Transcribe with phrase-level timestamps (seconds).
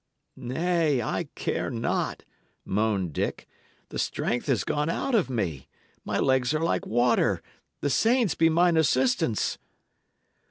[0.35, 2.23] "Nay, I care not,"
[2.65, 3.45] moaned Dick;
[3.89, 5.67] "the strength is gone out of me;
[6.03, 7.39] my legs are like water.
[7.81, 9.59] The saints be mine assistance!"